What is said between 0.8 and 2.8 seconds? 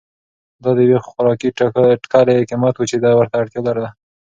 یوې خوراکي ټکلې قیمت